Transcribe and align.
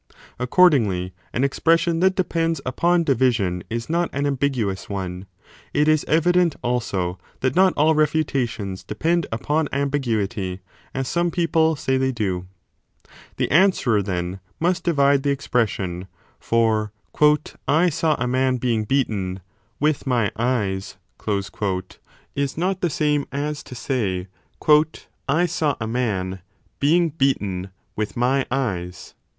Accordingly 0.39 1.13
an 1.31 1.43
expression 1.43 1.99
that 1.99 2.15
depends 2.15 2.59
upon 2.65 3.03
division 3.03 3.63
is 3.69 3.87
not 3.87 4.09
an 4.13 4.25
ambiguous 4.25 4.89
one. 4.89 5.27
It 5.75 5.87
is 5.87 6.03
evident 6.07 6.55
also 6.63 7.19
that 7.41 7.55
not 7.55 7.73
all 7.77 7.93
refutations 7.93 8.81
depend 8.83 9.27
upon 9.31 9.69
ambiguity 9.71 10.61
as 10.95 11.07
some 11.07 11.29
people 11.29 11.75
say 11.75 11.97
they 11.97 12.11
do. 12.11 12.47
The 13.37 13.51
answerer, 13.51 14.01
then, 14.01 14.39
must 14.59 14.83
divide 14.85 15.21
the 15.21 15.29
expression: 15.29 16.07
for 16.39 16.91
I 17.67 17.83
10 17.83 17.91
saw 17.91 18.15
a 18.15 18.25
man 18.25 18.57
being 18.57 18.85
beaten 18.85 19.41
with 19.79 20.07
my 20.07 20.31
eyes 20.35 20.97
is 22.35 22.57
not 22.57 22.81
the 22.81 22.89
same 22.89 23.27
as 23.31 23.61
to 23.61 23.75
say 23.75 24.27
I 25.29 25.45
saw 25.45 25.75
a 25.79 25.85
man 25.85 26.41
being 26.79 27.09
beaten 27.09 27.69
with 27.95 28.17
my 28.17 28.47
eyes 28.49 29.13